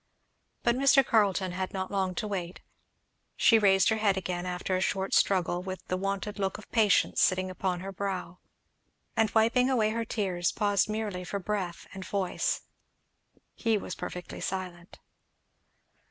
But 0.63 0.75
Mr. 0.75 1.05
Carleton 1.05 1.51
had 1.51 1.73
not 1.73 1.91
long 1.91 2.15
to 2.15 2.27
wait. 2.27 2.61
She 3.35 3.59
raised 3.59 3.89
her 3.89 3.97
head 3.97 4.17
again 4.17 4.47
after 4.47 4.75
a 4.75 4.81
short 4.81 5.13
struggle, 5.13 5.61
with 5.61 5.85
the 5.89 5.95
wonted 5.95 6.39
look 6.39 6.57
of 6.57 6.71
patience 6.71 7.21
sitting 7.21 7.51
upon 7.51 7.81
her 7.81 7.91
brow, 7.91 8.39
and 9.15 9.29
wiping 9.35 9.69
away 9.69 9.91
her 9.91 10.03
tears 10.03 10.51
paused 10.51 10.89
merely 10.89 11.23
for 11.23 11.37
breath 11.37 11.85
and 11.93 12.03
voice. 12.03 12.61
He 13.53 13.77
was 13.77 13.93
perfectly 13.93 14.41
silent. 14.41 14.97